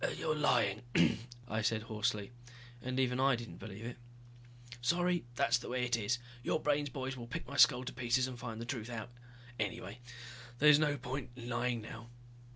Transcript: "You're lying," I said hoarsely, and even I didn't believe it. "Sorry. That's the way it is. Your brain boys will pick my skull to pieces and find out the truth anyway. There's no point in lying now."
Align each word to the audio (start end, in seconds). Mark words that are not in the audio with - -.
"You're 0.17 0.33
lying," 0.35 0.81
I 1.47 1.61
said 1.61 1.83
hoarsely, 1.83 2.31
and 2.81 2.99
even 2.99 3.19
I 3.19 3.35
didn't 3.35 3.57
believe 3.59 3.85
it. 3.85 3.97
"Sorry. 4.81 5.25
That's 5.35 5.59
the 5.59 5.69
way 5.69 5.85
it 5.85 5.95
is. 5.95 6.17
Your 6.41 6.59
brain 6.59 6.85
boys 6.85 7.15
will 7.15 7.27
pick 7.27 7.47
my 7.47 7.55
skull 7.55 7.83
to 7.85 7.93
pieces 7.93 8.25
and 8.27 8.39
find 8.39 8.53
out 8.59 8.65
the 8.65 8.65
truth 8.65 8.89
anyway. 9.59 9.99
There's 10.57 10.79
no 10.79 10.97
point 10.97 11.29
in 11.35 11.47
lying 11.49 11.83
now." 11.83 12.09